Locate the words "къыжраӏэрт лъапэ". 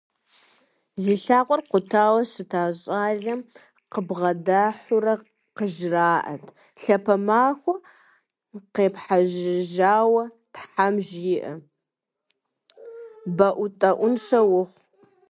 5.55-7.15